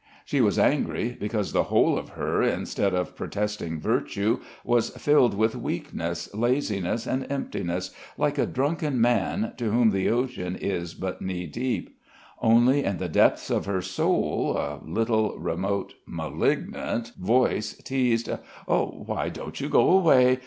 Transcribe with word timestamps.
She 0.25 0.41
was 0.41 0.57
angry 0.57 1.15
because 1.19 1.51
the 1.53 1.65
whole 1.65 1.95
of 1.95 2.09
her 2.17 2.41
instead 2.41 2.95
of 2.95 3.15
protesting 3.15 3.79
virtue 3.79 4.39
was 4.63 4.89
filled 4.89 5.35
with 5.35 5.55
weakness, 5.55 6.27
laziness, 6.33 7.05
and 7.05 7.31
emptiness, 7.31 7.91
like 8.17 8.39
a 8.39 8.47
drunken 8.47 8.99
man 8.99 9.53
to 9.57 9.69
whom 9.69 9.91
the 9.91 10.09
ocean 10.09 10.55
is 10.55 10.95
but 10.95 11.21
knee 11.21 11.45
deep; 11.45 11.99
only 12.41 12.83
in 12.83 12.97
the 12.97 13.09
depths 13.09 13.51
of 13.51 13.67
her 13.67 13.83
soul, 13.83 14.57
a 14.57 14.79
little 14.83 15.37
remote 15.37 15.93
malignant 16.07 17.11
voice 17.15 17.73
teased: 17.73 18.27
"Why 18.65 19.29
don't 19.29 19.61
you 19.61 19.69
go 19.69 19.87
away? 19.91 20.39